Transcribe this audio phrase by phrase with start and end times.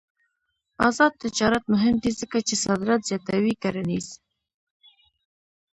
[0.87, 4.07] آزاد تجارت مهم دی ځکه چې صادرات زیاتوي کرنيز.